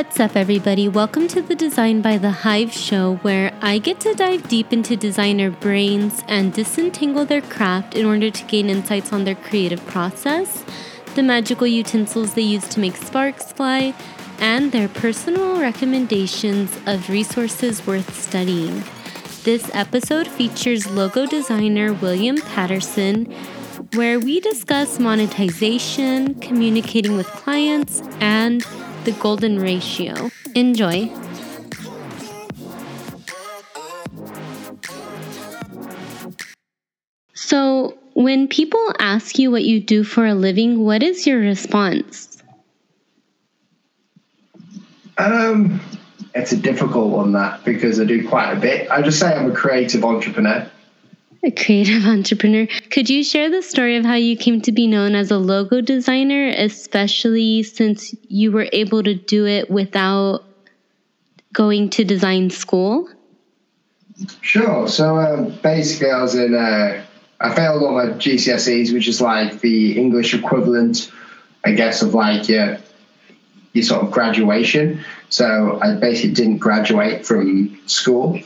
[0.00, 0.88] What's up, everybody?
[0.88, 4.96] Welcome to the Design by the Hive show, where I get to dive deep into
[4.96, 10.64] designer brains and disentangle their craft in order to gain insights on their creative process,
[11.16, 13.92] the magical utensils they use to make sparks fly,
[14.38, 18.82] and their personal recommendations of resources worth studying.
[19.44, 23.26] This episode features logo designer William Paterson,
[23.92, 28.64] where we discuss monetization, communicating with clients, and
[29.04, 30.30] the golden ratio.
[30.54, 31.10] Enjoy.
[37.34, 42.42] So, when people ask you what you do for a living, what is your response?
[45.18, 45.80] Um,
[46.34, 48.90] it's a difficult one that because I do quite a bit.
[48.90, 50.70] I just say I'm a creative entrepreneur
[51.42, 52.66] a creative entrepreneur.
[52.90, 55.80] Could you share the story of how you came to be known as a logo
[55.80, 60.44] designer, especially since you were able to do it without
[61.52, 63.08] going to design school?
[64.42, 64.86] Sure.
[64.88, 66.54] So uh, basically, I was in.
[66.54, 67.04] Uh,
[67.42, 71.10] I failed all my GCSEs, which is like the English equivalent,
[71.64, 72.78] I guess, of like your
[73.72, 75.02] your sort of graduation.
[75.30, 78.40] So I basically didn't graduate from school.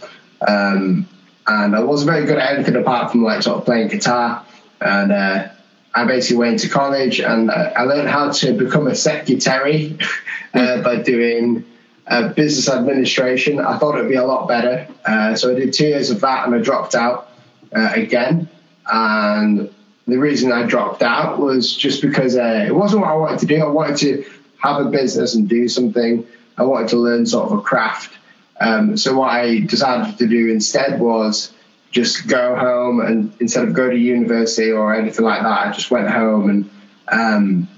[0.46, 1.08] Um,
[1.46, 4.44] and I wasn't very good at anything apart from like sort of playing guitar.
[4.80, 5.48] And uh,
[5.94, 9.98] I basically went to college and uh, I learned how to become a secretary
[10.54, 11.64] uh, by doing
[12.06, 13.60] uh, business administration.
[13.60, 16.46] I thought it'd be a lot better, uh, so I did two years of that
[16.46, 17.30] and I dropped out
[17.74, 18.48] uh, again.
[18.86, 19.72] And
[20.06, 23.62] the reason I dropped out was just because it wasn't what I wanted to do.
[23.62, 26.26] I wanted to have a business and do something.
[26.58, 28.18] I wanted to learn sort of a craft.
[28.64, 31.52] Um, so what I decided to do instead was
[31.90, 35.90] just go home and instead of go to university or anything like that, I just
[35.90, 36.70] went home and
[37.08, 37.68] um,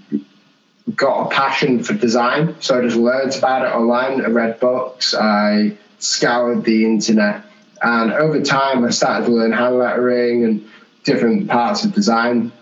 [0.94, 2.56] got a passion for design.
[2.60, 4.24] So I just learned about it online.
[4.24, 5.14] I read books.
[5.14, 7.42] I scoured the internet,
[7.82, 10.68] and over time, I started to learn hand lettering and
[11.04, 12.52] different parts of design.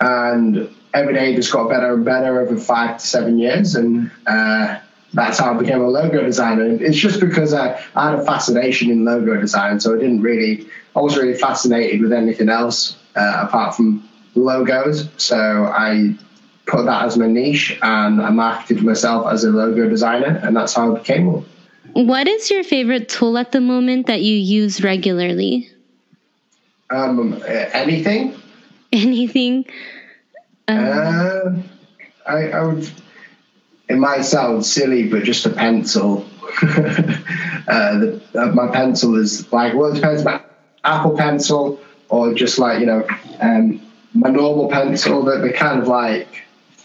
[0.00, 4.79] And every day just got better and better over five to seven years, and uh,
[5.12, 6.66] that's how I became a logo designer.
[6.80, 10.66] It's just because I, I had a fascination in logo design, so I didn't really,
[10.94, 15.08] I wasn't really fascinated with anything else uh, apart from logos.
[15.16, 16.14] So I
[16.66, 20.74] put that as my niche and I marketed myself as a logo designer, and that's
[20.74, 21.44] how I became one.
[21.92, 25.68] What is your favorite tool at the moment that you use regularly?
[26.90, 28.36] Um, anything.
[28.92, 29.66] Anything.
[30.66, 31.52] Um, uh,
[32.26, 32.90] I, I would
[33.90, 36.24] it might sound silly, but just a pencil.
[36.62, 40.44] uh, the, uh, my pencil is like, well, it depends about
[40.84, 43.04] Apple Pencil or just like, you know,
[43.40, 43.80] um,
[44.14, 45.24] my normal pencil.
[45.24, 46.28] That they're kind of like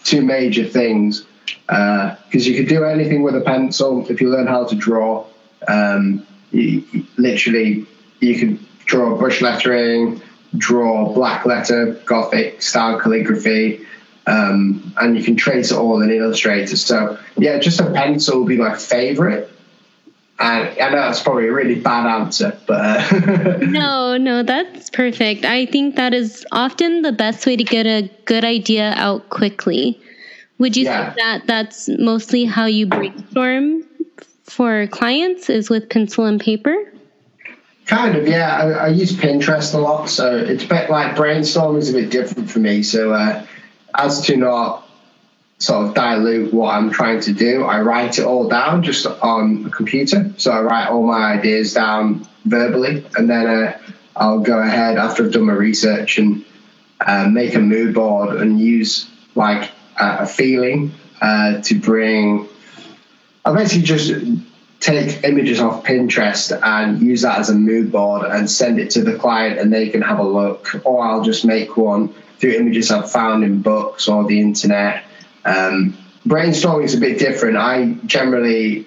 [0.04, 1.26] two major things
[1.68, 5.28] because uh, you could do anything with a pencil if you learn how to draw.
[5.68, 6.84] Um, you,
[7.18, 7.86] literally,
[8.20, 10.22] you could draw brush lettering,
[10.58, 13.86] draw black letter, Gothic style calligraphy.
[14.28, 16.76] Um, and you can trace it all in Illustrator.
[16.76, 19.52] So yeah, just a pencil would be my favorite.
[20.38, 25.46] And I know that's probably a really bad answer, but uh, no, no, that's perfect.
[25.46, 30.02] I think that is often the best way to get a good idea out quickly.
[30.58, 31.14] Would you yeah.
[31.14, 33.84] say that that's mostly how you brainstorm
[34.44, 36.76] for clients is with pencil and paper?
[37.86, 38.58] Kind of, yeah.
[38.58, 42.10] I, I use Pinterest a lot, so it's a bit like brainstorming is a bit
[42.10, 42.84] different for me.
[42.84, 43.46] So uh,
[43.98, 44.88] as to not
[45.58, 49.66] sort of dilute what I'm trying to do, I write it all down just on
[49.66, 50.32] a computer.
[50.38, 53.78] So I write all my ideas down verbally, and then uh,
[54.16, 56.44] I'll go ahead after I've done my research and
[57.06, 60.92] uh, make a mood board and use like a, a feeling
[61.22, 62.48] uh, to bring.
[63.46, 64.14] I basically just
[64.80, 69.02] take images off Pinterest and use that as a mood board and send it to
[69.04, 70.82] the client, and they can have a look.
[70.86, 72.14] Or I'll just make one
[72.46, 75.04] through images I've found in books or the internet.
[75.46, 75.98] Um,
[76.28, 77.58] brainstorming is a bit different.
[77.58, 78.86] I generally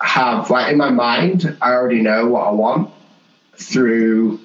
[0.00, 2.90] have, like, in my mind, I already know what I want
[3.54, 4.40] through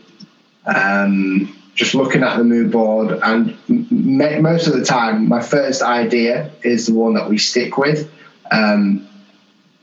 [0.66, 3.20] um, just looking at the mood board.
[3.22, 7.78] And m- most of the time, my first idea is the one that we stick
[7.78, 8.10] with.
[8.50, 9.10] Um,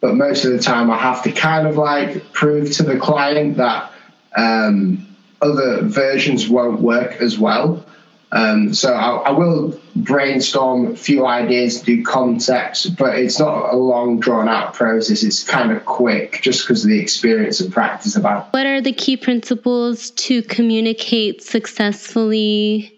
[0.01, 3.59] but most of the time, I have to kind of like prove to the client
[3.59, 3.93] that
[4.35, 5.07] um,
[5.43, 7.85] other versions won't work as well.
[8.33, 13.77] Um, so I, I, will brainstorm a few ideas, do concepts, but it's not a
[13.77, 15.25] long, drawn out process.
[15.25, 18.53] It's kind of quick just because of the experience and practice about.
[18.53, 22.97] What are the key principles to communicate successfully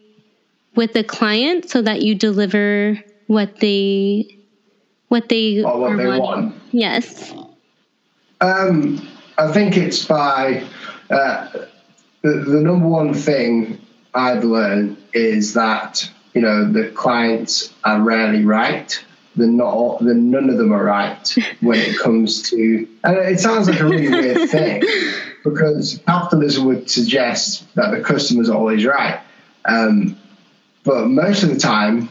[0.74, 4.38] with the client so that you deliver what they
[5.08, 6.20] what they or what they wanting.
[6.20, 6.54] want.
[6.72, 7.34] Yes.
[8.40, 9.06] Um,
[9.38, 10.64] I think it's by
[11.10, 11.48] uh,
[12.22, 13.78] the, the number one thing
[14.14, 19.04] I've learned is that you know the clients are rarely right.
[19.36, 20.04] They're not.
[20.04, 22.86] They're, none of them are right when it comes to.
[23.04, 24.82] And it sounds like a really weird thing
[25.42, 29.20] because capitalism would suggest that the customer's are always right.
[29.64, 30.18] Um,
[30.84, 32.08] but most of the time,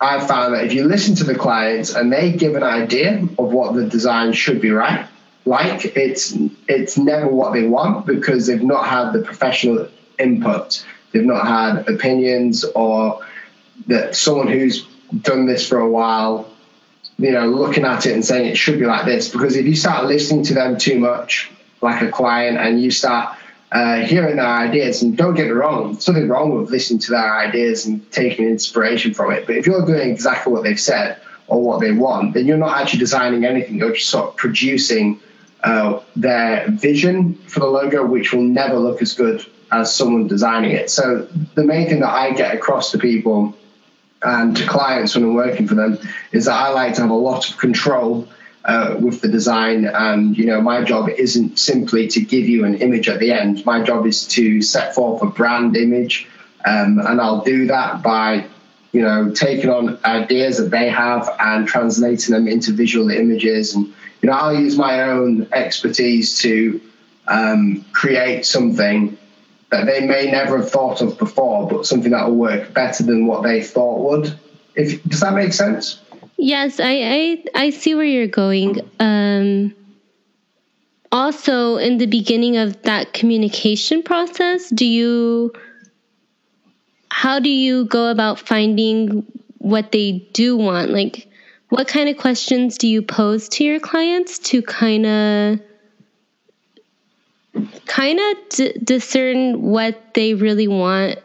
[0.00, 3.52] I've found that if you listen to the clients and they give an idea of
[3.52, 5.06] what the design should be right,
[5.44, 6.36] like it's
[6.68, 9.88] it's never what they want because they've not had the professional
[10.18, 10.84] input.
[11.16, 13.24] They've not had opinions or
[13.86, 14.86] that someone who's
[15.22, 16.46] done this for a while,
[17.16, 19.30] you know, looking at it and saying it should be like this.
[19.30, 23.34] Because if you start listening to them too much, like a client, and you start
[23.72, 27.12] uh, hearing their ideas, and don't get me wrong, there's nothing wrong with listening to
[27.12, 29.46] their ideas and taking inspiration from it.
[29.46, 32.78] But if you're doing exactly what they've said or what they want, then you're not
[32.78, 33.76] actually designing anything.
[33.76, 35.18] You're just sort of producing
[35.64, 40.72] uh, their vision for the logo, which will never look as good as someone designing
[40.72, 40.90] it.
[40.90, 43.56] So the main thing that I get across to people
[44.22, 45.98] and to clients when I'm working for them
[46.32, 48.28] is that I like to have a lot of control
[48.64, 49.84] uh, with the design.
[49.84, 53.64] And, you know, my job isn't simply to give you an image at the end.
[53.64, 56.28] My job is to set forth a brand image.
[56.64, 58.46] Um, and I'll do that by,
[58.92, 63.74] you know, taking on ideas that they have and translating them into visual images.
[63.74, 63.86] And,
[64.20, 66.80] you know, I'll use my own expertise to
[67.28, 69.16] um, create something
[69.70, 73.26] that they may never have thought of before, but something that will work better than
[73.26, 74.38] what they thought would.
[74.74, 76.00] If does that make sense?
[76.36, 78.80] Yes, I, I I see where you're going.
[79.00, 79.74] Um,
[81.10, 85.52] also, in the beginning of that communication process, do you
[87.10, 89.24] how do you go about finding
[89.58, 90.90] what they do want?
[90.90, 91.28] Like,
[91.70, 95.60] what kind of questions do you pose to your clients to kind of
[97.86, 101.18] kind of d- discern what they really want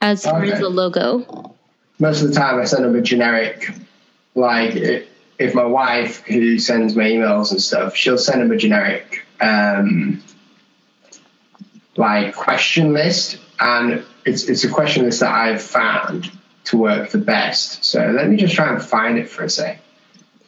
[0.00, 1.54] as far as the logo?
[1.98, 3.74] Most of the time, I send them a generic.
[4.34, 4.74] Like
[5.38, 10.22] if my wife, who sends me emails and stuff, she'll send them a generic um,
[11.96, 16.30] like question list, and it's it's a question list that I've found
[16.64, 17.84] to work the best.
[17.84, 19.80] So let me just try and find it for a sec.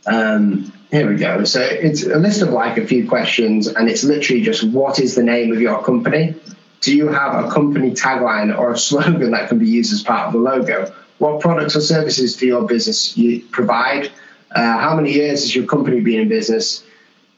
[0.06, 1.44] Um, here we go.
[1.44, 5.14] So it's a list of like a few questions, and it's literally just what is
[5.14, 6.34] the name of your company?
[6.80, 10.28] Do you have a company tagline or a slogan that can be used as part
[10.28, 10.92] of the logo?
[11.18, 14.10] What products or services do your business you provide?
[14.52, 16.84] Uh, how many years has your company been in business?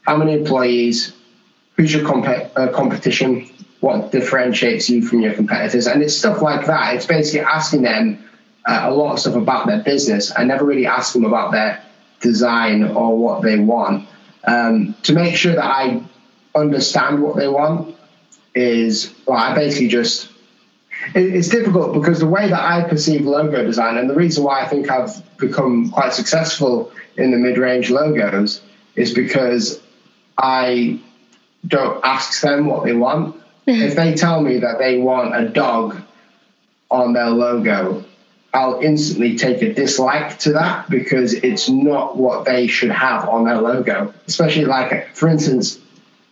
[0.03, 1.13] How many employees?
[1.77, 3.49] Who's your comp- uh, competition?
[3.81, 5.87] What differentiates you from your competitors?
[5.87, 6.95] And it's stuff like that.
[6.95, 8.23] It's basically asking them
[8.67, 10.31] uh, a lot of stuff about their business.
[10.37, 11.83] I never really ask them about their
[12.21, 14.09] design or what they want.
[14.45, 16.03] Um, to make sure that I
[16.55, 17.97] understand what they want
[18.55, 20.29] is well, I basically just
[21.15, 24.61] it- it's difficult because the way that I perceive logo design and the reason why
[24.63, 28.61] I think I've become quite successful in the mid-range logos
[28.97, 29.81] is because
[30.37, 30.99] I
[31.67, 33.37] don't ask them what they want.
[33.67, 35.97] if they tell me that they want a dog
[36.91, 38.05] on their logo,
[38.53, 43.45] I'll instantly take a dislike to that because it's not what they should have on
[43.45, 44.13] their logo.
[44.27, 45.79] Especially like, for instance,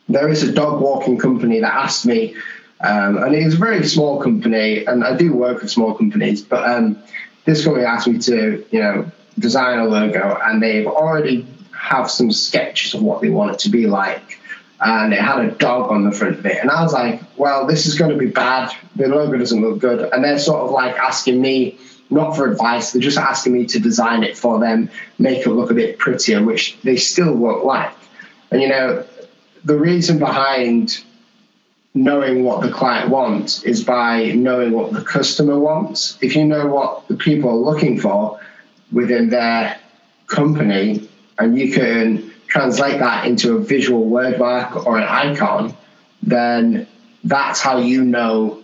[0.09, 2.35] there is a dog walking company that asked me,
[2.81, 6.43] um, and it was a very small company, and I do work with small companies,
[6.43, 7.01] but um,
[7.45, 12.33] this company asked me to, you know, design a logo, and they've already have some
[12.33, 14.41] sketches of what they want it to be like,
[14.81, 17.67] and it had a dog on the front of it, and I was like, well,
[17.67, 18.73] this is going to be bad.
[18.97, 21.79] The logo doesn't look good, and they're sort of like asking me
[22.11, 25.71] not for advice, they're just asking me to design it for them, make it look
[25.71, 27.93] a bit prettier, which they still won't like.
[28.51, 29.05] And you know,
[29.65, 31.03] the reason behind
[31.95, 36.19] knowing what the client wants is by knowing what the customer wants.
[36.21, 38.41] If you know what the people are looking for
[38.93, 39.79] within their
[40.27, 45.77] company and you can translate that into a visual word mark or an icon,
[46.23, 46.87] then
[47.25, 48.63] that's how you know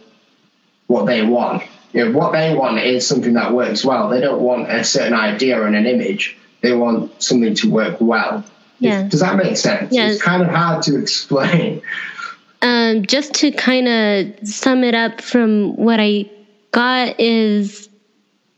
[0.87, 1.63] what they want.
[1.95, 4.09] You know, what they want is something that works well.
[4.09, 6.37] They don't want a certain idea and an image.
[6.61, 8.45] They want something to work well.
[8.81, 9.05] Yeah.
[9.05, 9.93] Does that make sense?
[9.93, 10.15] Yes.
[10.15, 11.83] It's kind of hard to explain.
[12.63, 16.29] Um, just to kind of sum it up from what I
[16.73, 17.89] got is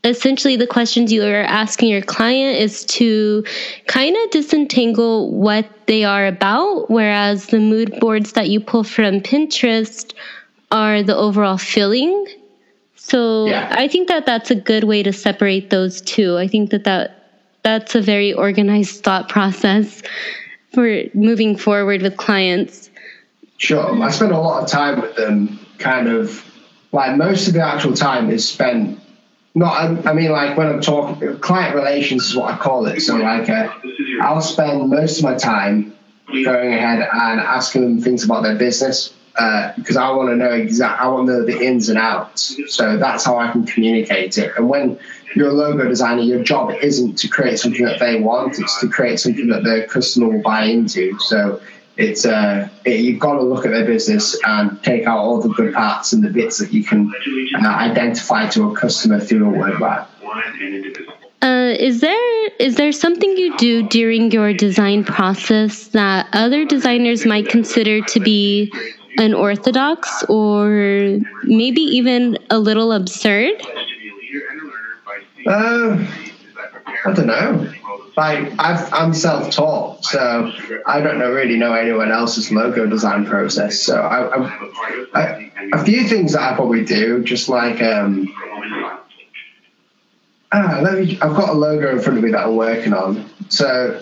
[0.03, 3.43] essentially the questions you are asking your client is to
[3.85, 9.21] kind of disentangle what they are about, whereas the mood boards that you pull from
[9.21, 10.13] Pinterest
[10.71, 12.25] are the overall feeling.
[13.07, 13.69] So Yeah.
[13.71, 16.37] I think that that's a good way to separate those two.
[16.37, 17.11] I think that that
[17.63, 20.01] that's a very organized thought process
[20.73, 22.89] for moving forward with clients.
[23.57, 24.03] Sure.
[24.03, 26.43] I spend a lot of time with them, kind of
[26.91, 28.99] like most of the actual time is spent
[29.55, 32.99] not I, mean like when I'm talking client relations is what I call it.
[32.99, 33.73] So like uh,
[34.21, 35.95] I'll spend most of my time
[36.29, 39.13] going ahead and asking them things about their business
[39.75, 42.57] because uh, I want to know exact I want to know the ins and outs.
[42.67, 44.51] So that's how I can communicate it.
[44.57, 44.99] And when
[45.35, 48.87] you're a logo designer, your job isn't to create something that they want; it's to
[48.87, 51.19] create something that the customer will buy into.
[51.19, 51.61] So
[51.97, 55.49] it's uh, it, you've got to look at their business and take out all the
[55.49, 57.13] good parts and the bits that you can
[57.63, 60.05] uh, identify to a customer through a word.
[61.43, 67.25] Uh, is there is there something you do during your design process that other designers
[67.25, 68.71] might consider to be
[69.17, 73.61] unorthodox or maybe even a little absurd?
[75.45, 76.05] Uh,
[77.05, 77.73] I don't know
[78.17, 80.51] like I've, I'm self-taught, so
[80.87, 83.79] I don't know really know anyone else's logo design process.
[83.79, 88.33] So I, I, I, a few things that I probably do, just like um,
[90.51, 91.19] ah, me.
[91.21, 93.29] I've got a logo in front of me that I'm working on.
[93.49, 94.01] So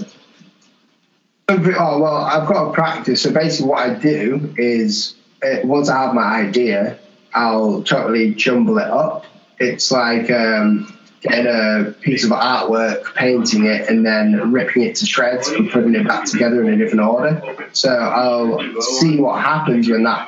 [1.49, 3.21] oh well, I've got a practice.
[3.21, 6.99] So basically, what I do is uh, once I have my idea,
[7.33, 9.25] I'll totally jumble it up.
[9.59, 15.05] It's like um, getting a piece of artwork, painting it, and then ripping it to
[15.05, 17.69] shreds and putting it back together in a different order.
[17.73, 20.27] So I'll see what happens when that.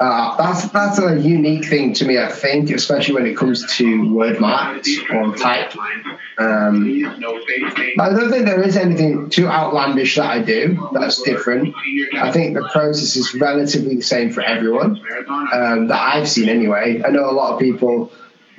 [0.00, 4.14] Uh, that's that's a unique thing to me, I think, especially when it comes to
[4.14, 5.76] word marks or type.
[6.38, 11.74] Um, I don't think there is anything too outlandish that I do that's different.
[12.14, 15.02] I think the process is relatively the same for everyone
[15.52, 17.02] um, that I've seen anyway.
[17.04, 18.10] I know a lot of people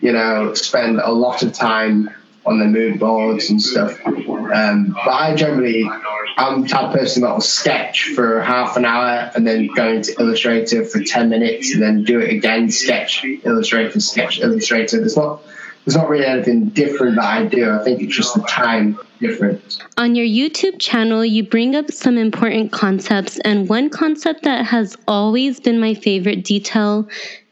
[0.02, 2.10] you know, spend a lot of time
[2.46, 4.00] on the mood boards and stuff.
[4.06, 5.90] Um, but I generally,
[6.38, 9.88] I'm the type of person that will sketch for half an hour and then go
[9.88, 14.98] into Illustrator for 10 minutes and then do it again, sketch, Illustrator, sketch, Illustrator.
[14.98, 15.44] There's not,
[15.86, 17.70] there's not really anything different that I do.
[17.70, 19.80] I think it's just the time difference.
[19.98, 24.98] On your YouTube channel, you bring up some important concepts, and one concept that has
[25.08, 27.08] always been my favorite detail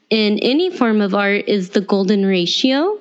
[0.10, 2.98] in any form of art is the golden ratio.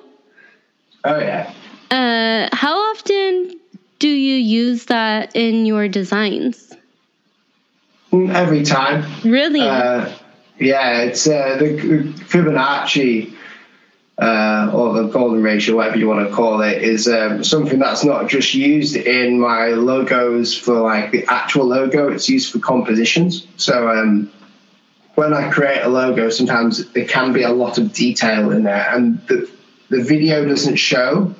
[1.03, 1.51] Oh, yeah.
[1.91, 3.59] Uh, how often
[3.99, 6.73] do you use that in your designs?
[8.11, 9.05] Every time.
[9.23, 9.61] Really?
[9.61, 10.11] Uh,
[10.59, 13.33] yeah, it's uh, the Fibonacci
[14.17, 18.03] uh, or the golden ratio, whatever you want to call it, is um, something that's
[18.03, 22.11] not just used in my logos for like the actual logo.
[22.11, 23.47] It's used for compositions.
[23.57, 24.31] So um,
[25.15, 28.89] when I create a logo, sometimes there can be a lot of detail in there,
[28.93, 29.49] and the
[29.89, 31.33] the video doesn't show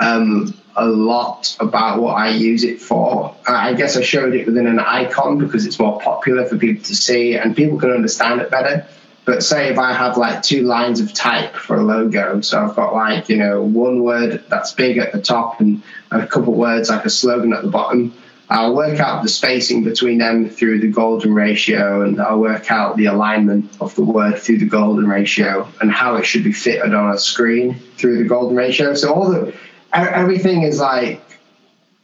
[0.00, 3.34] um, a lot about what I use it for.
[3.46, 6.94] I guess I showed it within an icon because it's more popular for people to
[6.94, 8.86] see and people can understand it better.
[9.24, 12.74] But say if I have like two lines of type for a logo, so I've
[12.74, 16.88] got like, you know, one word that's big at the top and a couple words
[16.88, 18.14] like a slogan at the bottom
[18.50, 22.96] I'll work out the spacing between them through the golden ratio, and I'll work out
[22.96, 26.94] the alignment of the word through the golden ratio and how it should be fitted
[26.94, 28.94] on a screen through the golden ratio.
[28.94, 29.54] So all the
[29.92, 31.20] everything is like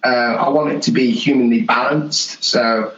[0.04, 2.44] uh, I want it to be humanly balanced.
[2.44, 2.94] So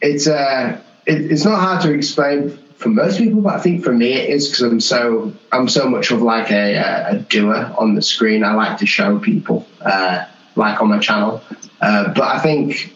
[0.00, 3.92] it's uh, it, it's not hard to explain for most people, but I think for
[3.92, 7.94] me it is because I'm so I'm so much of like a, a doer on
[7.94, 8.44] the screen.
[8.44, 9.66] I like to show people.
[9.80, 11.42] Uh, like on my channel.
[11.80, 12.94] Uh, but I think,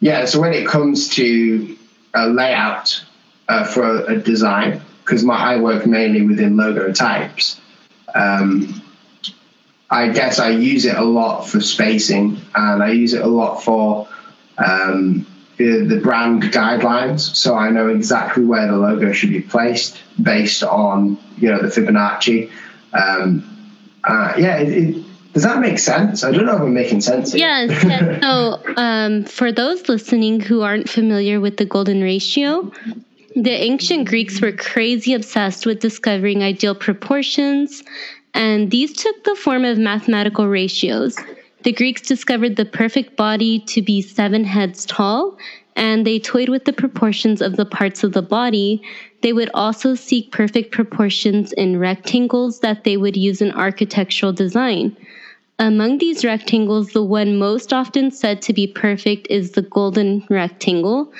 [0.00, 1.76] yeah, so when it comes to
[2.14, 3.04] a layout
[3.48, 7.60] uh, for a, a design, because my I work mainly within logo types,
[8.14, 8.82] um,
[9.90, 13.62] I guess I use it a lot for spacing and I use it a lot
[13.62, 14.06] for
[14.58, 15.26] um,
[15.56, 17.20] the, the brand guidelines.
[17.20, 21.68] So I know exactly where the logo should be placed based on, you know, the
[21.68, 22.50] Fibonacci.
[22.92, 23.44] Um,
[24.04, 26.24] uh, yeah, it, it, does that make sense?
[26.24, 27.34] I don't know if I'm making sense.
[27.34, 27.70] Yes.
[27.84, 28.20] yes.
[28.22, 32.72] So, um, for those listening who aren't familiar with the golden ratio,
[33.36, 37.84] the ancient Greeks were crazy obsessed with discovering ideal proportions,
[38.34, 41.16] and these took the form of mathematical ratios.
[41.62, 45.36] The Greeks discovered the perfect body to be seven heads tall,
[45.74, 48.82] and they toyed with the proportions of the parts of the body.
[49.22, 54.96] They would also seek perfect proportions in rectangles that they would use in architectural design.
[55.58, 61.12] Among these rectangles, the one most often said to be perfect is the golden rectangle.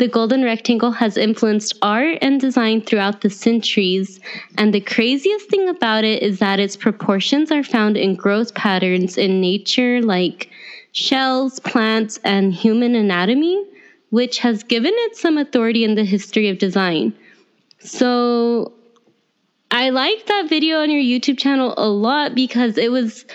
[0.00, 4.18] The golden rectangle has influenced art and design throughout the centuries,
[4.56, 9.18] and the craziest thing about it is that its proportions are found in growth patterns
[9.18, 10.48] in nature like
[10.92, 13.62] shells, plants, and human anatomy,
[14.08, 17.12] which has given it some authority in the history of design.
[17.80, 18.72] So,
[19.70, 23.26] I liked that video on your YouTube channel a lot because it was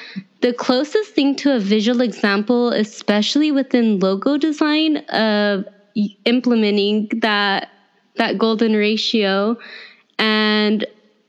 [0.42, 5.66] the closest thing to a visual example, especially within logo design, of
[6.26, 7.70] implementing that
[8.18, 9.58] that golden ratio
[10.18, 10.86] and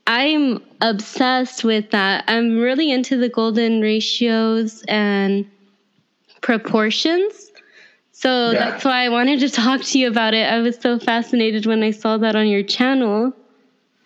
[0.07, 2.25] I'm obsessed with that.
[2.29, 5.51] I'm really into the golden ratios and
[6.43, 7.51] proportions.
[8.13, 8.59] So yeah.
[8.59, 10.47] that's why I wanted to talk to you about it.
[10.51, 13.33] I was so fascinated when I saw that on your channel.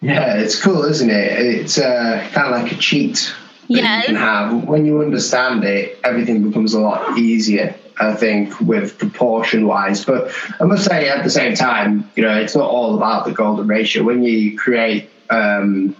[0.00, 1.32] Yeah, it's cool, isn't it?
[1.38, 3.34] It's uh, kind of like a cheat
[3.68, 3.98] yeah.
[3.98, 4.64] you can have.
[4.64, 7.74] When you understand it, everything becomes a lot easier.
[8.00, 10.04] I think, with proportion wise.
[10.04, 13.32] But I must say, at the same time, you know, it's not all about the
[13.32, 14.02] golden ratio.
[14.02, 15.94] When you create um,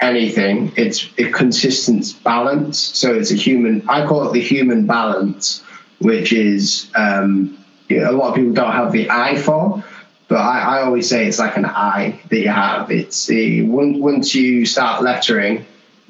[0.00, 2.78] anything, it's a consistent balance.
[2.78, 5.62] So it's a human, I call it the human balance,
[6.00, 7.56] which is um,
[7.88, 9.84] you know, a lot of people don't have the eye for.
[10.28, 12.90] But I, I always say it's like an eye that you have.
[12.90, 15.64] It's the, once you start lettering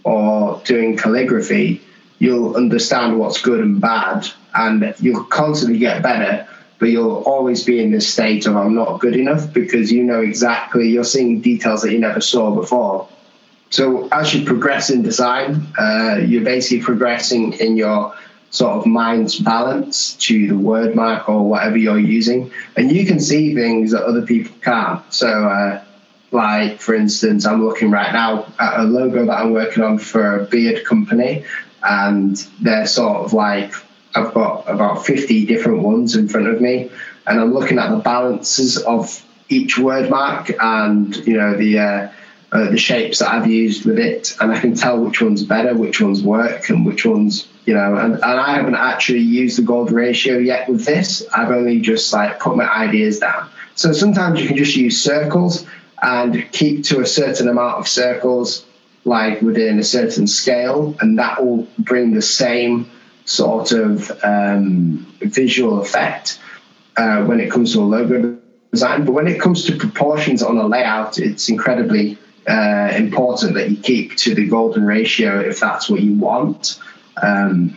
[0.05, 1.83] or doing calligraphy,
[2.19, 6.47] you'll understand what's good and bad and you'll constantly get better
[6.79, 10.21] but you'll always be in this state of i'm not good enough because you know
[10.21, 13.09] exactly you're seeing details that you never saw before.
[13.71, 18.15] So as you progress in design uh, you're basically progressing in your
[18.51, 23.19] sort of mind's balance to the word mark or whatever you're using and you can
[23.19, 25.03] see things that other people can't.
[25.13, 25.83] So uh,
[26.33, 30.41] like for instance i'm looking right now at a logo that i'm working on for
[30.41, 31.45] a beard company
[31.89, 33.73] and they're sort of like
[34.15, 36.91] I've got about 50 different ones in front of me,
[37.27, 42.09] and I'm looking at the balances of each word mark and you know the uh,
[42.53, 45.47] uh, the shapes that I've used with it, and I can tell which one's are
[45.47, 47.97] better, which ones work, and which ones you know.
[47.97, 51.27] And, and I haven't actually used the gold ratio yet with this.
[51.35, 53.49] I've only just like put my ideas down.
[53.75, 55.67] So sometimes you can just use circles
[56.03, 58.65] and keep to a certain amount of circles
[59.07, 62.91] like within a certain scale, and that will bring the same
[63.25, 66.41] sort of um, visual effect
[66.97, 68.37] uh, when it comes to a logo
[68.73, 69.05] design.
[69.05, 73.77] But when it comes to proportions on a layout, it's incredibly uh, important that you
[73.77, 76.81] keep to the golden ratio if that's what you want.
[77.23, 77.77] Um,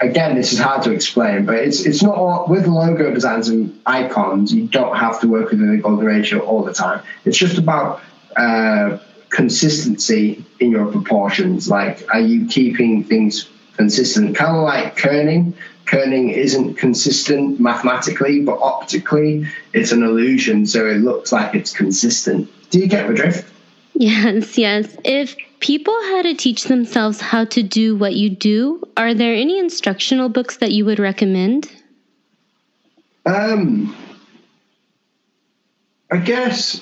[0.00, 3.80] again, this is hard to explain, but it's it's not all, with logo designs and
[3.84, 4.54] icons.
[4.54, 7.02] You don't have to work within the golden ratio all the time.
[7.24, 8.00] It's just about
[8.36, 8.98] uh,
[9.34, 11.68] consistency in your proportions.
[11.68, 14.36] Like, are you keeping things consistent?
[14.36, 15.54] Kind of like kerning.
[15.86, 22.48] Kerning isn't consistent mathematically, but optically, it's an illusion, so it looks like it's consistent.
[22.70, 23.52] Do you get the drift?
[23.94, 24.96] Yes, yes.
[25.04, 29.58] If people had to teach themselves how to do what you do, are there any
[29.58, 31.70] instructional books that you would recommend?
[33.26, 33.94] Um,
[36.10, 36.80] I guess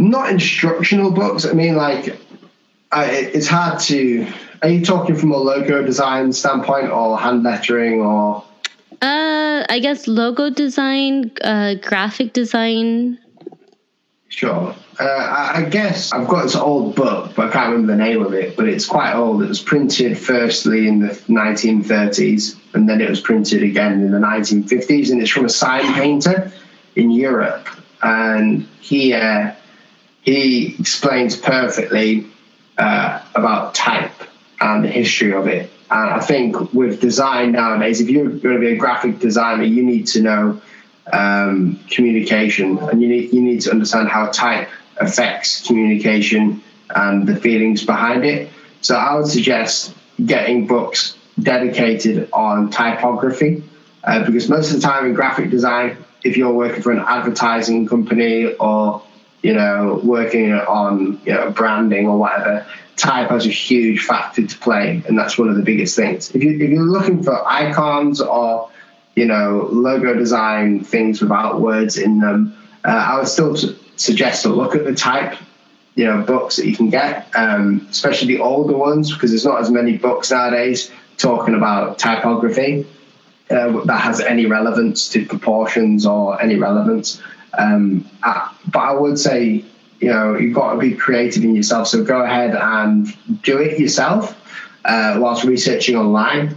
[0.00, 1.44] not instructional books.
[1.44, 2.16] I mean, like,
[2.90, 4.26] I, it's hard to.
[4.62, 8.44] Are you talking from a logo design standpoint or hand lettering or?
[9.02, 13.18] Uh, I guess logo design, uh, graphic design.
[14.28, 14.74] Sure.
[14.98, 18.32] Uh, I guess I've got this old book, but I can't remember the name of
[18.32, 18.56] it.
[18.56, 19.42] But it's quite old.
[19.42, 24.18] It was printed firstly in the 1930s, and then it was printed again in the
[24.18, 26.52] 1950s, and it's from a sign painter
[26.96, 27.68] in Europe.
[28.02, 29.52] And he uh,
[30.22, 32.26] he explains perfectly
[32.78, 34.12] uh, about type
[34.60, 35.70] and the history of it.
[35.90, 39.82] And I think with design nowadays, if you're going to be a graphic designer, you
[39.82, 40.60] need to know
[41.12, 46.62] um, communication, and you need you need to understand how type affects communication
[46.94, 48.50] and the feelings behind it.
[48.82, 53.64] So I would suggest getting books dedicated on typography,
[54.04, 57.88] uh, because most of the time in graphic design, if you're working for an advertising
[57.88, 59.02] company or
[59.42, 64.58] you know, working on you know branding or whatever, type has a huge factor to
[64.58, 66.30] play, and that's one of the biggest things.
[66.34, 68.70] If you if you're looking for icons or
[69.16, 73.56] you know logo design things without words in them, uh, I would still
[73.96, 75.36] suggest to look at the type
[75.94, 79.60] you know books that you can get, um, especially the older ones, because there's not
[79.60, 82.86] as many books nowadays talking about typography.
[83.50, 87.20] Uh, that has any relevance to proportions or any relevance.
[87.58, 89.64] Um, but I would say,
[90.00, 91.88] you know, you've got to be creative in yourself.
[91.88, 93.06] So go ahead and
[93.42, 94.36] do it yourself
[94.84, 96.56] uh, whilst researching online.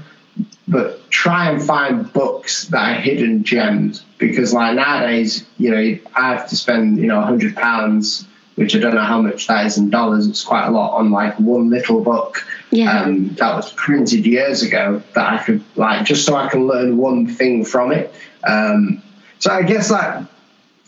[0.68, 6.34] but try and find books that are hidden gems because like nowadays, you know, I
[6.34, 8.26] have to spend you know a hundred pounds,
[8.56, 10.28] which I don't know how much that is in dollars.
[10.28, 12.46] It's quite a lot on like one little book.
[12.72, 13.02] Yeah.
[13.02, 16.98] Um, that was printed years ago that I could like just so I can learn
[16.98, 18.14] one thing from it.
[18.44, 19.02] Um,
[19.40, 20.26] so I guess like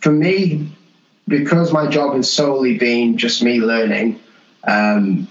[0.06, 0.70] for me,
[1.28, 4.20] because my job has solely been just me learning,
[4.63, 5.28] um,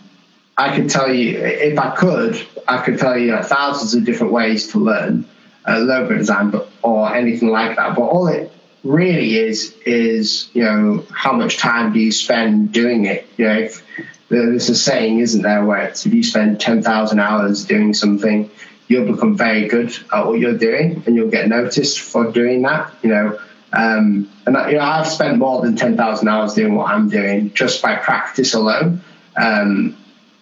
[0.56, 4.66] I could tell you if I could, I could tell you thousands of different ways
[4.72, 5.26] to learn
[5.68, 7.94] uh, logo design, but or anything like that.
[7.94, 8.50] But all it
[8.82, 13.28] really is is you know how much time do you spend doing it?
[13.36, 13.86] You know, if
[14.28, 18.50] there's a saying, isn't there, where if you spend ten thousand hours doing something,
[18.88, 22.92] you'll become very good at what you're doing, and you'll get noticed for doing that.
[23.04, 23.38] You know.
[23.76, 27.52] Um, and you know, I've spent more than ten thousand hours doing what I'm doing
[27.54, 29.02] just by practice alone.
[29.36, 29.96] Um,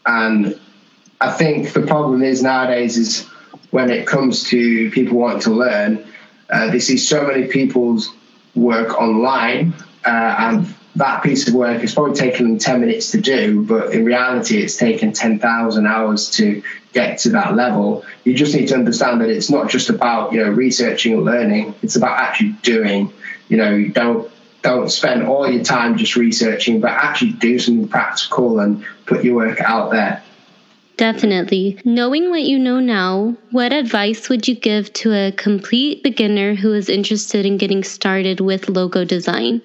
[0.05, 0.59] and
[1.21, 3.27] I think the problem is nowadays is
[3.71, 6.05] when it comes to people wanting to learn,
[6.51, 8.12] uh, they see so many people's
[8.55, 9.73] work online,
[10.05, 13.92] uh, and that piece of work is probably taking them 10 minutes to do, but
[13.94, 18.05] in reality, it's taken 10,000 hours to get to that level.
[18.24, 21.74] You just need to understand that it's not just about, you know, researching and learning,
[21.83, 23.12] it's about actually doing.
[23.48, 24.31] You know, don't
[24.62, 29.35] don't spend all your time just researching, but actually do something practical and put your
[29.35, 30.22] work out there.
[30.96, 31.81] Definitely.
[31.85, 36.72] Knowing what you know now, what advice would you give to a complete beginner who
[36.74, 39.62] is interested in getting started with logo design?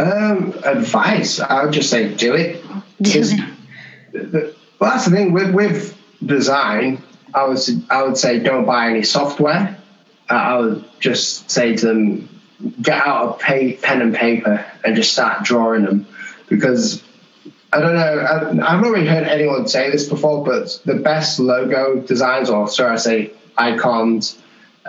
[0.00, 2.64] Um, advice, I would just say do it.
[3.02, 3.40] Do it.
[4.12, 7.02] The, well, that's the thing with with design.
[7.34, 7.58] I would
[7.90, 9.76] I would say don't buy any software.
[10.28, 12.40] I would just say to them,
[12.80, 16.06] get out a pay, pen and paper and just start drawing them
[16.48, 17.02] because
[17.72, 18.00] I don't know.
[18.00, 22.68] I, have not really heard anyone say this before, but the best logo designs, or
[22.68, 24.38] sorry, I say icons,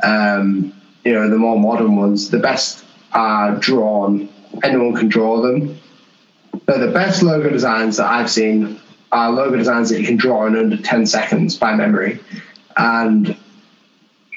[0.04, 4.30] um, you know, the more modern ones, the best are drawn.
[4.63, 5.77] Anyone can draw them.
[6.65, 8.79] But the best logo designs that I've seen
[9.11, 12.19] are logo designs that you can draw in under 10 seconds by memory.
[12.77, 13.37] And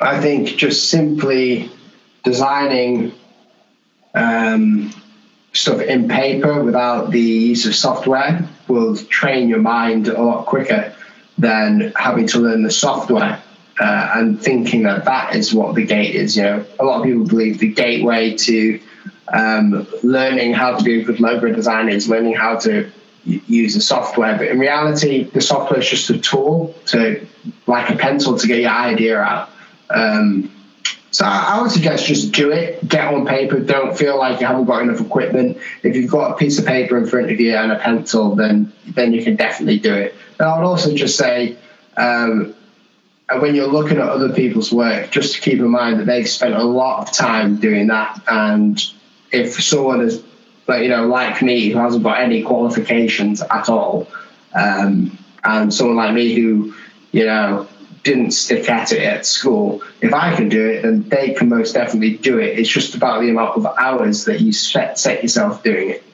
[0.00, 1.70] I think just simply
[2.24, 3.12] designing
[4.14, 4.92] um,
[5.52, 10.94] stuff in paper without the use of software will train your mind a lot quicker
[11.38, 13.42] than having to learn the software
[13.80, 16.36] uh, and thinking that that is what the gate is.
[16.36, 18.80] You know, a lot of people believe the gateway to
[19.32, 22.90] um, learning how to be a good logo designer is learning how to
[23.24, 24.36] use the software.
[24.36, 27.26] But in reality, the software is just a tool to,
[27.66, 29.50] like a pencil, to get your idea out.
[29.90, 30.50] Um,
[31.10, 33.60] so I would suggest just do it, get on paper.
[33.60, 35.58] Don't feel like you haven't got enough equipment.
[35.84, 38.72] If you've got a piece of paper in front of you and a pencil, then
[38.88, 40.14] then you can definitely do it.
[40.40, 41.56] And I would also just say,
[41.96, 42.52] um,
[43.38, 46.54] when you're looking at other people's work, just to keep in mind that they've spent
[46.54, 48.20] a lot of time doing that.
[48.26, 48.82] And
[49.34, 50.22] if someone is,
[50.66, 54.08] like you know, like me, who hasn't got any qualifications at all,
[54.54, 56.74] um, and someone like me who,
[57.12, 57.68] you know,
[58.04, 61.72] didn't stick at it at school, if I can do it, then they can most
[61.72, 62.58] definitely do it.
[62.58, 66.04] It's just about the amount of hours that you set, set yourself doing it.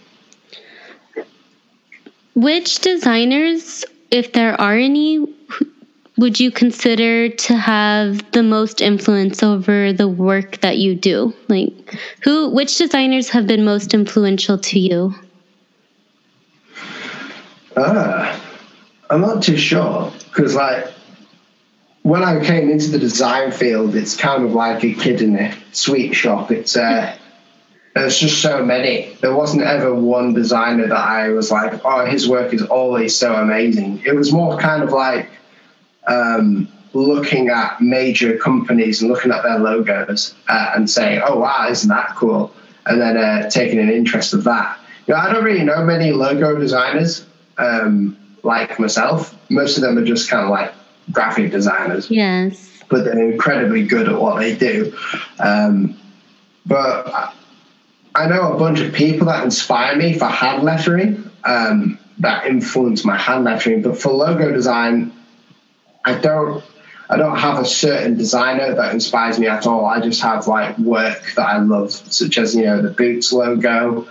[2.35, 5.26] Which designers, if there are any,
[6.20, 11.35] would you consider to have the most influence over the work that you do?
[11.48, 15.14] Like, who, which designers have been most influential to you?
[17.74, 18.38] Uh,
[19.09, 20.92] I'm not too sure because, like,
[22.02, 25.56] when I came into the design field, it's kind of like a kid in a
[25.72, 26.50] sweet shop.
[26.50, 27.16] It's uh,
[27.94, 29.16] there's just so many.
[29.22, 33.35] There wasn't ever one designer that I was like, oh, his work is always so
[33.35, 34.02] amazing.
[34.04, 35.30] It was more kind of like
[36.06, 41.68] um, looking at major companies and looking at their logos uh, and saying, oh wow,
[41.68, 42.52] isn't that cool?
[42.86, 44.78] And then uh, taking an interest of that.
[45.06, 47.26] You know, I don't really know many logo designers
[47.58, 49.36] um, like myself.
[49.50, 50.72] Most of them are just kind of like
[51.12, 52.10] graphic designers.
[52.10, 52.68] Yes.
[52.88, 54.96] But they're incredibly good at what they do.
[55.38, 55.96] Um,
[56.66, 57.34] but
[58.14, 63.04] I know a bunch of people that inspire me for hand lettering, um, that influence
[63.04, 63.82] my hand lettering.
[63.82, 65.12] But for logo design,
[66.04, 66.64] I don't.
[67.08, 69.84] I don't have a certain designer that inspires me at all.
[69.84, 74.06] I just have like work that I love, such as you know the Boots logo,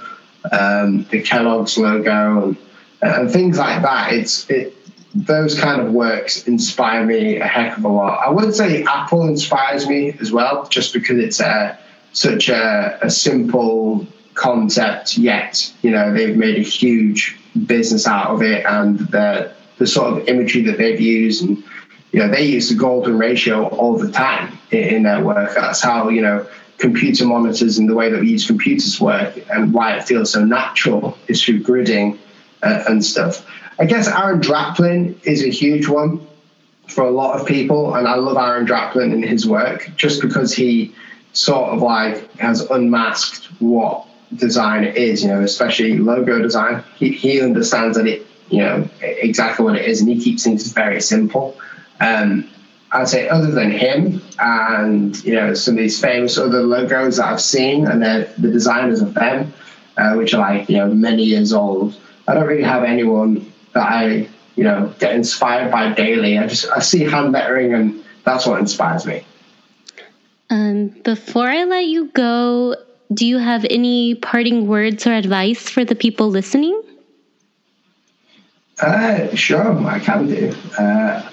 [0.51, 2.57] um, the Kellogg's logo, and,
[3.01, 4.11] and things like that.
[4.11, 4.75] It's it
[5.15, 8.19] those kind of works inspire me a heck of a lot.
[8.19, 11.79] I would say Apple inspires me as well, just because it's a,
[12.13, 18.41] such a, a simple concept, yet you know they've made a huge business out of
[18.41, 21.63] it, and the the sort of imagery that they've used and
[22.11, 25.53] you know, they use the golden ratio all the time in, in their work.
[25.55, 29.73] That's how, you know, computer monitors and the way that we use computers work and
[29.73, 32.17] why it feels so natural is through gridding
[32.63, 33.45] uh, and stuff.
[33.77, 36.25] I guess Aaron Draplin is a huge one
[36.87, 40.53] for a lot of people, and I love Aaron Draplin and his work just because
[40.53, 40.95] he
[41.33, 46.83] sort of like has unmasked what design is, you know, especially logo design.
[46.95, 50.71] He, he understands that it, you know, exactly what it is, and he keeps things
[50.71, 51.57] very simple.
[51.99, 52.49] Um,
[52.91, 57.27] I'd say other than him and you know some of these famous other logos that
[57.27, 59.53] I've seen and the designers of them,
[59.97, 61.95] uh, which are like you know many years old.
[62.27, 66.37] I don't really have anyone that I you know get inspired by daily.
[66.37, 69.23] I just I see hand lettering and that's what inspires me.
[70.49, 72.75] Um, before I let you go,
[73.13, 76.81] do you have any parting words or advice for the people listening?
[78.81, 80.55] Uh, sure, I can do.
[80.77, 81.29] Uh,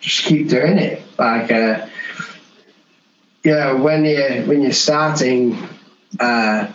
[0.00, 1.02] just keep doing it.
[1.18, 1.86] Like, uh,
[3.42, 5.56] you know, when you when you're starting
[6.18, 6.72] uh,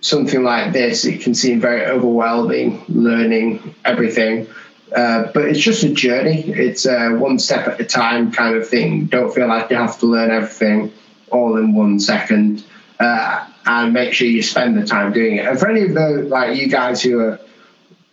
[0.00, 4.46] something like this, it can seem very overwhelming, learning everything.
[4.94, 6.42] Uh, but it's just a journey.
[6.42, 9.06] It's uh, one step at a time kind of thing.
[9.06, 10.92] Don't feel like you have to learn everything
[11.30, 12.64] all in one second.
[12.98, 15.46] Uh, and make sure you spend the time doing it.
[15.46, 17.40] And for any of the like you guys who are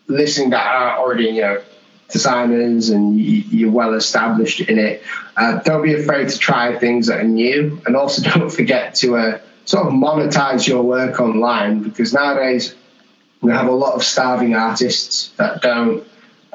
[0.08, 1.62] listening that are already you know
[2.10, 5.04] designers and you're well established in it,
[5.36, 9.18] uh, don't be afraid to try things that are new, and also don't forget to
[9.18, 12.76] uh, sort of monetize your work online because nowadays
[13.42, 16.08] we have a lot of starving artists that don't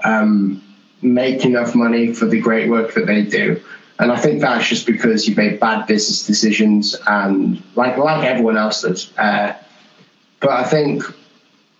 [0.02, 0.62] um,
[1.00, 3.60] make enough money for the great work that they do.
[3.98, 8.56] And I think that's just because you made bad business decisions and like like everyone
[8.56, 9.16] else does.
[9.16, 9.54] Uh,
[10.40, 11.04] but I think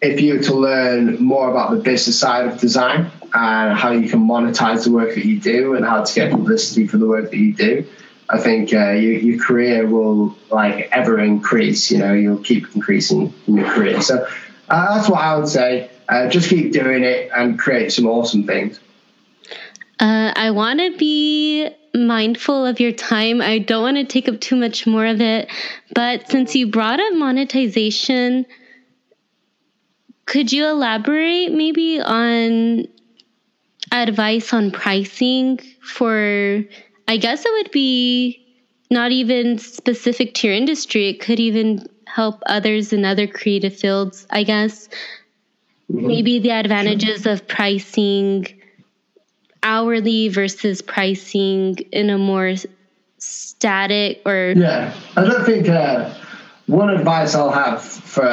[0.00, 4.08] if you were to learn more about the business side of design and how you
[4.08, 7.30] can monetize the work that you do and how to get publicity for the work
[7.30, 7.86] that you do,
[8.28, 11.90] I think uh, your, your career will like ever increase.
[11.90, 14.00] You know, you'll keep increasing in your career.
[14.02, 14.26] So
[14.68, 15.90] uh, that's what I would say.
[16.08, 18.78] Uh, just keep doing it and create some awesome things.
[19.98, 23.40] Uh, I want to be mindful of your time.
[23.40, 25.48] I don't want to take up too much more of it.
[25.94, 28.46] But since you brought up monetization,
[30.26, 32.86] could you elaborate maybe on
[33.92, 36.64] advice on pricing for,
[37.06, 38.38] I guess it would be
[38.90, 44.26] not even specific to your industry, it could even help others in other creative fields,
[44.30, 44.88] I guess.
[45.90, 46.06] Mm-hmm.
[46.06, 48.46] Maybe the advantages of pricing
[49.62, 52.54] hourly versus pricing in a more
[53.18, 56.12] static or yeah i don't think uh,
[56.66, 58.26] one advice i'll have for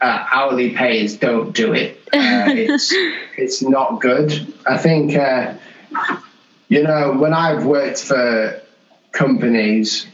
[0.00, 1.96] uh, hourly pay is don't do it.
[2.08, 2.90] Uh, it's
[3.36, 4.54] it's not good.
[4.64, 5.52] I think uh,
[6.68, 8.60] you know when i've worked for
[9.12, 10.06] companies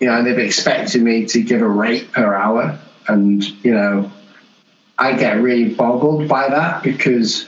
[0.00, 4.10] you know and they've expected me to give a rate per hour and you know
[4.98, 7.46] i get really boggled by that because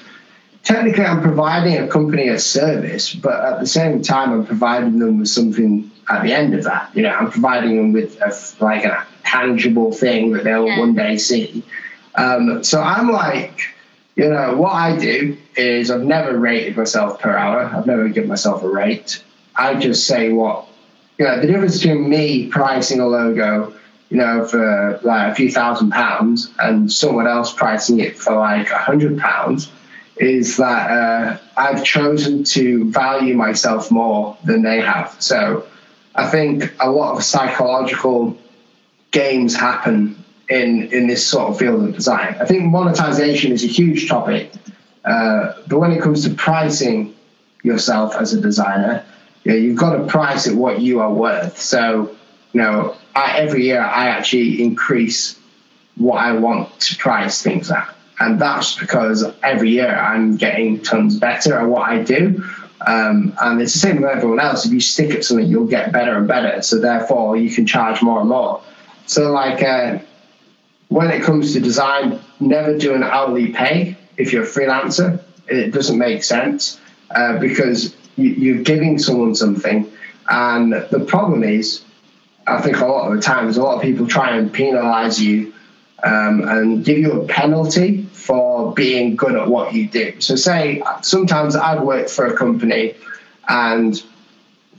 [0.63, 5.19] technically I'm providing a company a service, but at the same time I'm providing them
[5.19, 6.95] with something at the end of that.
[6.95, 10.79] You know, I'm providing them with a, like a tangible thing that they'll yeah.
[10.79, 11.63] one day see.
[12.17, 13.63] Um, so I'm like,
[14.17, 17.63] you know, what I do is I've never rated myself per hour.
[17.63, 19.23] I've never given myself a rate.
[19.55, 20.67] I just say what,
[21.19, 23.73] you know, the difference between me pricing a logo,
[24.09, 28.71] you know, for like a few thousand pounds and someone else pricing it for like
[28.71, 29.71] a hundred pounds
[30.17, 35.17] is that uh, I've chosen to value myself more than they have.
[35.19, 35.67] So
[36.15, 38.37] I think a lot of psychological
[39.11, 42.37] games happen in in this sort of field of design.
[42.41, 44.53] I think monetization is a huge topic,
[45.05, 47.15] uh, but when it comes to pricing
[47.63, 49.05] yourself as a designer,
[49.45, 51.61] know, you've got to price at what you are worth.
[51.61, 52.17] So
[52.53, 55.39] you know, I, every year I actually increase
[55.97, 57.95] what I want to price things at.
[58.19, 62.45] And that's because every year I'm getting tons better at what I do.
[62.87, 64.65] Um, and it's the same with everyone else.
[64.65, 66.63] If you stick at something, you'll get better and better.
[66.63, 68.63] So therefore, you can charge more and more.
[69.07, 69.99] So like uh,
[70.89, 75.23] when it comes to design, never do an hourly pay if you're a freelancer.
[75.49, 79.91] It doesn't make sense uh, because you, are giving someone something,
[80.29, 81.83] and the problem is,
[82.47, 85.53] I think a lot of the times, a lot of people try and penalize you
[86.05, 90.21] um, and give you a penalty for being good at what you do.
[90.21, 92.95] So, say sometimes I've worked for a company
[93.49, 94.03] and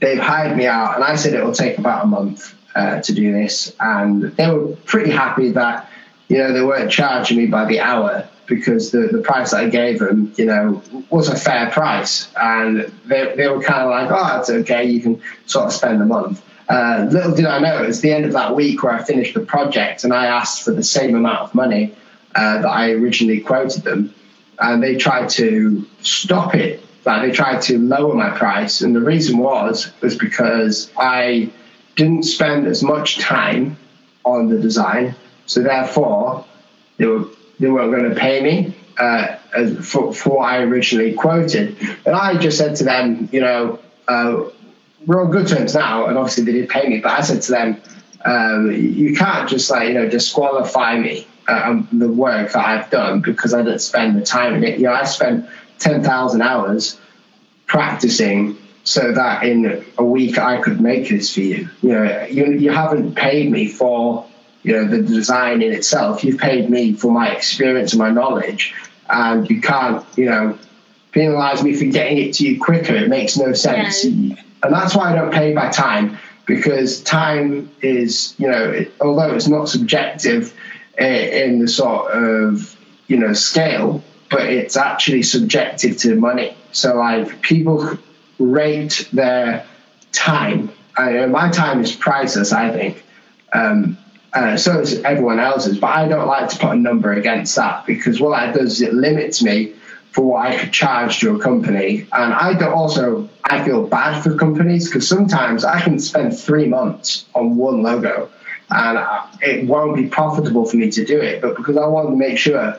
[0.00, 3.12] they've hired me out, and I said it will take about a month uh, to
[3.12, 5.90] do this, and they were pretty happy that
[6.28, 8.28] you know they weren't charging me by the hour.
[8.46, 12.28] because the, the price that I gave them, you know, was a fair price.
[12.36, 16.02] And they, they were kind of like, oh, it's okay, you can sort of spend
[16.02, 16.44] a month.
[16.68, 19.34] Uh, little did I know, it was the end of that week where I finished
[19.34, 21.94] the project and I asked for the same amount of money
[22.34, 24.14] uh, that I originally quoted them.
[24.58, 26.84] And they tried to stop it.
[27.04, 28.80] Like they tried to lower my price.
[28.80, 31.50] And the reason was, was because I
[31.96, 33.76] didn't spend as much time
[34.24, 35.14] on the design.
[35.46, 36.44] So therefore,
[36.96, 37.24] they were
[37.58, 39.36] they weren't going to pay me uh,
[39.82, 41.76] for, for what I originally quoted.
[42.04, 44.44] And I just said to them, you know, uh,
[45.06, 47.00] we're on good terms now, and obviously they did pay me.
[47.00, 47.82] But I said to them,
[48.24, 53.20] um, you can't just like you know disqualify me uh, the work that I've done
[53.20, 54.78] because I didn't spend the time in it.
[54.78, 57.00] You know, I spent ten thousand hours
[57.66, 61.68] practicing so that in a week I could make this for you.
[61.82, 64.26] You know, you you haven't paid me for
[64.62, 66.22] you know the design in itself.
[66.22, 68.74] You've paid me for my experience and my knowledge,
[69.08, 70.58] and you can't you know
[71.10, 72.94] penalize me for getting it to you quicker.
[72.94, 74.36] It makes no sense, yeah.
[74.62, 79.48] And that's why I don't pay by time because time is you know although it's
[79.48, 80.54] not subjective
[80.98, 82.76] eh, in the sort of
[83.08, 86.56] you know scale, but it's actually subjective to money.
[86.72, 87.98] So like people
[88.38, 89.66] rate their
[90.12, 90.70] time.
[90.96, 92.52] I, my time is priceless.
[92.52, 93.04] I think.
[93.52, 93.98] Um,
[94.32, 95.78] uh, so is everyone else's.
[95.78, 98.82] But I don't like to put a number against that because what that does is
[98.82, 99.74] it limits me
[100.12, 102.06] for what I could charge to a company.
[102.12, 106.68] And I don't also I feel bad for companies because sometimes I can spend three
[106.68, 108.30] months on one logo
[108.70, 108.98] and
[109.40, 111.42] it won't be profitable for me to do it.
[111.42, 112.78] But because I want to make sure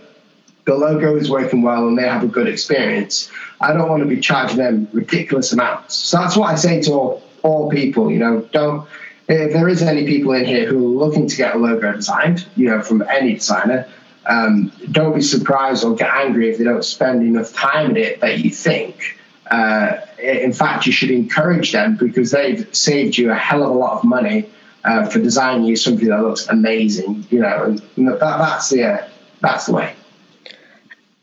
[0.66, 4.10] the logo is working well and they have a good experience, I don't want to
[4.10, 5.96] be charging them ridiculous amounts.
[5.96, 8.12] So that's what I say to all, all people.
[8.12, 8.88] You know, don't
[9.28, 12.46] if there is any people in here who are looking to get a logo designed,
[12.56, 13.88] you know, from any designer,
[14.26, 18.22] um, don't be surprised or get angry if they don't spend enough time in it
[18.22, 19.20] that you think.
[19.50, 23.74] Uh, in fact, you should encourage them because they've saved you a hell of a
[23.74, 24.50] lot of money
[24.84, 27.26] uh, for designing you something that looks amazing.
[27.30, 29.08] You know, and that, that's the uh,
[29.42, 29.94] that's the way.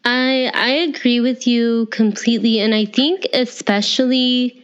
[0.04, 4.59] I I agree with you completely, and I think especially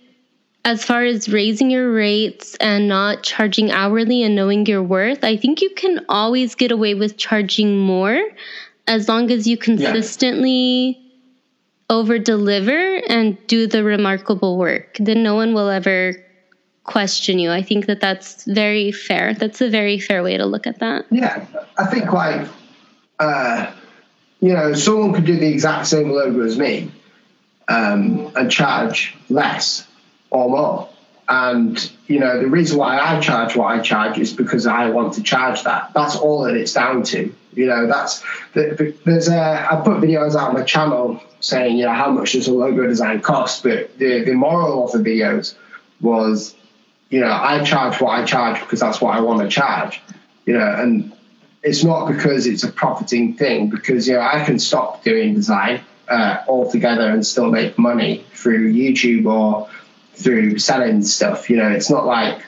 [0.66, 5.36] as far as raising your rates and not charging hourly and knowing your worth, I
[5.36, 8.20] think you can always get away with charging more
[8.88, 11.96] as long as you consistently yeah.
[11.96, 14.96] over deliver and do the remarkable work.
[14.98, 16.14] Then no one will ever
[16.82, 17.52] question you.
[17.52, 19.34] I think that that's very fair.
[19.34, 21.06] That's a very fair way to look at that.
[21.12, 21.46] Yeah,
[21.78, 22.48] I think like
[23.20, 23.72] uh,
[24.40, 26.90] you know, someone could do the exact same logo as me
[27.68, 29.86] um, and charge less
[30.30, 30.88] or more.
[31.28, 35.14] And you know the reason why I charge what I charge is because I want
[35.14, 35.92] to charge that.
[35.92, 37.34] That's all that it's down to.
[37.54, 41.92] You know, that's there's a I put videos out on my channel saying you know
[41.92, 45.56] how much does a logo design cost, but the the moral of the videos
[46.00, 46.54] was
[47.10, 50.00] you know I charge what I charge because that's what I want to charge.
[50.44, 51.12] You know, and
[51.64, 55.80] it's not because it's a profiting thing because you know I can stop doing design
[56.08, 59.68] uh, altogether and still make money through YouTube or
[60.16, 61.48] through selling stuff.
[61.50, 62.42] You know, it's not like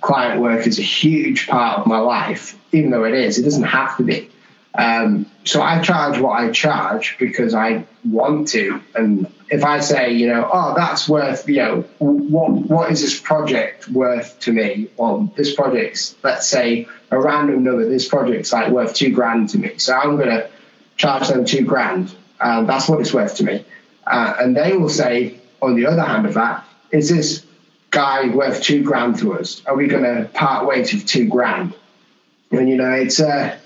[0.00, 3.38] client work is a huge part of my life, even though it is.
[3.38, 4.30] It doesn't have to be.
[4.76, 8.80] Um, so I charge what I charge because I want to.
[8.94, 13.18] And if I say, you know, oh, that's worth, you know, what what is this
[13.18, 14.90] project worth to me?
[14.96, 17.88] Well, this project's, let's say, a random number.
[17.88, 19.78] This project's like worth two grand to me.
[19.78, 20.50] So I'm going to
[20.96, 22.14] charge them two grand.
[22.40, 23.64] And that's what it's worth to me.
[24.06, 27.44] Uh, and they will say, on the other hand of that, is this
[27.90, 29.62] guy worth two grand to us?
[29.66, 31.74] Are we going to part ways with two grand?
[32.52, 33.58] And you know, it's uh,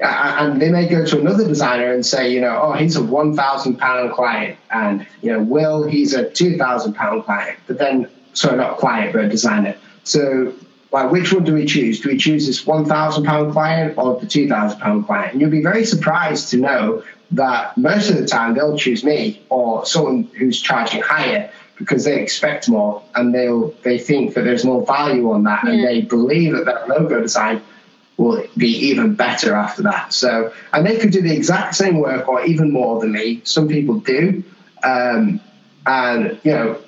[0.00, 3.34] and they may go to another designer and say, you know, oh, he's a one
[3.34, 7.58] thousand pound client, and you know, Will, he's a two thousand pound client.
[7.66, 9.76] But then, sorry, not client, but a designer.
[10.04, 10.54] So,
[10.92, 12.00] like, which one do we choose?
[12.00, 15.32] Do we choose this one thousand pound client or the two thousand pound client?
[15.32, 17.02] And you'll be very surprised to know
[17.32, 22.20] that most of the time they'll choose me or someone who's charging higher because they
[22.20, 25.70] expect more and they'll they think that there's more value on that yeah.
[25.70, 27.62] and they believe that that logo design
[28.16, 30.12] will be even better after that.
[30.12, 33.40] So and they could do the exact same work or even more than me.
[33.44, 34.42] Some people do,
[34.82, 35.40] um,
[35.86, 36.78] and you know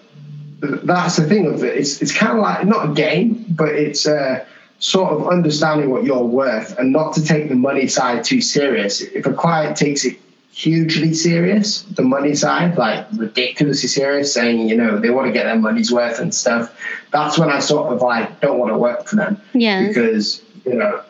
[0.60, 1.78] that's the thing of it.
[1.78, 4.44] It's it's kind of like not a game, but it's uh,
[4.80, 9.00] sort of understanding what you're worth and not to take the money side too serious.
[9.00, 10.18] If a client takes it
[10.60, 15.44] hugely serious, the money side, like ridiculously serious, saying, you know, they want to get
[15.44, 16.78] their money's worth and stuff,
[17.10, 19.40] that's when I sort of like don't want to work for them.
[19.54, 19.88] Yeah.
[19.88, 21.02] Because, you know,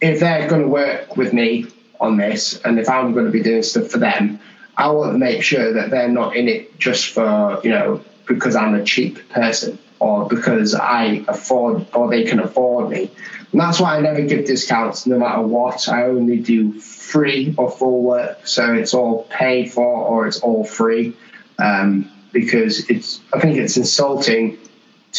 [0.00, 1.66] if they're going to work with me
[2.00, 4.38] on this, and if I'm going to be doing stuff for them,
[4.76, 8.56] I want to make sure that they're not in it just for you know because
[8.56, 13.10] I'm a cheap person or because I afford or they can afford me.
[13.54, 15.88] And that's why I never give discounts no matter what.
[15.88, 20.64] I only do free or full work, so it's all paid for or it's all
[20.64, 21.16] free.
[21.60, 24.58] Um, because it's I think it's insulting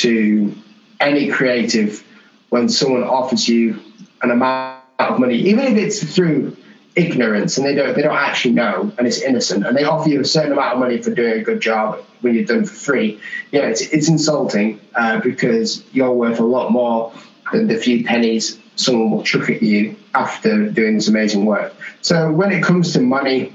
[0.04, 0.54] to
[1.00, 2.04] any creative
[2.50, 3.80] when someone offers you
[4.22, 6.58] an amount of money, even if it's through
[6.98, 10.20] ignorance and they don't they don't actually know and it's innocent and they offer you
[10.20, 13.20] a certain amount of money for doing a good job when you're done for free
[13.52, 17.12] yeah it's, it's insulting uh, because you're worth a lot more
[17.54, 22.52] the few pennies someone will chuck at you after doing this amazing work so when
[22.52, 23.54] it comes to money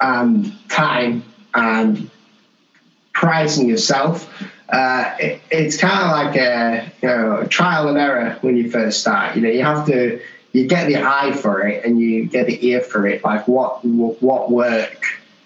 [0.00, 1.22] and time
[1.54, 2.10] and
[3.12, 8.56] pricing yourself uh, it, it's kind of like a you know trial and error when
[8.56, 10.20] you first start you know you have to
[10.54, 13.22] you get the eye for it and you get the ear for it.
[13.24, 15.04] Like what what work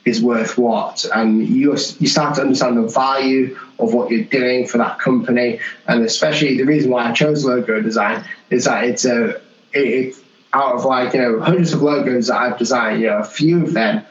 [0.09, 4.67] is worth what, and you you start to understand the value of what you're doing
[4.67, 5.61] for that company.
[5.87, 9.37] And especially the reason why I chose logo design is that it's a
[9.73, 10.17] it, it
[10.53, 13.63] out of like you know hundreds of logos that I've designed, you know, a few
[13.63, 14.05] of them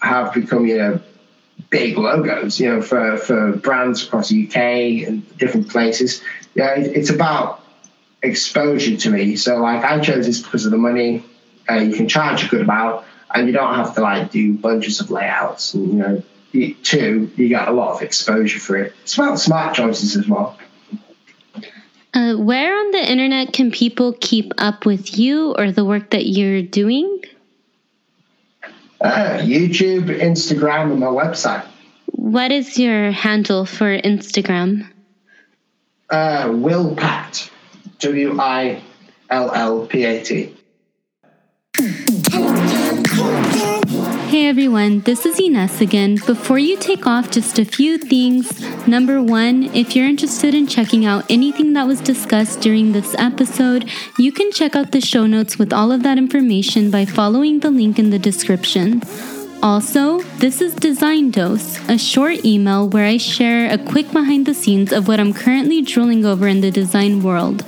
[0.00, 1.00] have become you know
[1.70, 4.56] big logos, you know, for for brands across the UK
[5.08, 6.22] and different places.
[6.54, 7.62] Yeah, it, it's about
[8.22, 9.36] exposure to me.
[9.36, 11.24] So like I chose this because of the money.
[11.68, 13.04] Uh, you can charge a good amount,
[13.34, 15.74] and you don't have to like do bunches of layouts.
[15.74, 16.22] And you know,
[16.52, 18.94] you, two, you get a lot of exposure for it.
[19.02, 20.58] It's about smart choices as well.
[22.14, 26.26] Uh, where on the internet can people keep up with you or the work that
[26.26, 27.22] you're doing?
[29.00, 31.64] Uh, YouTube, Instagram, and my website.
[32.06, 34.86] What is your handle for Instagram?
[36.10, 37.50] Uh, Will Pat.
[37.98, 38.82] W I
[39.30, 40.54] L L P A T.
[44.32, 46.14] Hey everyone, this is Ines again.
[46.24, 48.62] Before you take off, just a few things.
[48.88, 53.90] Number one, if you're interested in checking out anything that was discussed during this episode,
[54.18, 57.70] you can check out the show notes with all of that information by following the
[57.70, 59.02] link in the description.
[59.62, 64.54] Also, this is Design Dose, a short email where I share a quick behind the
[64.54, 67.64] scenes of what I'm currently drooling over in the design world.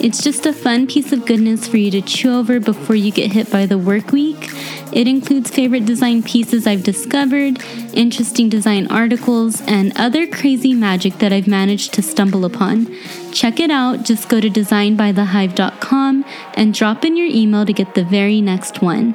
[0.00, 3.32] It's just a fun piece of goodness for you to chew over before you get
[3.32, 4.48] hit by the work week.
[4.90, 11.30] It includes favorite design pieces I've discovered, interesting design articles, and other crazy magic that
[11.30, 12.86] I've managed to stumble upon.
[13.32, 16.24] Check it out, just go to designbythehive.com
[16.54, 19.14] and drop in your email to get the very next one.